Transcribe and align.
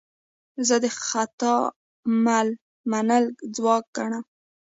زه 0.67 0.75
د 0.83 0.85
خطا 1.03 1.57
منل 2.91 3.23
ځواک 3.55 3.85
ګڼم. 3.97 4.23